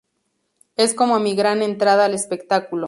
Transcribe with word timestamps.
Es 0.77 0.95
como 0.95 1.19
mi 1.19 1.35
gran 1.35 1.61
entrada 1.61 2.05
al 2.05 2.15
espectáculo. 2.15 2.79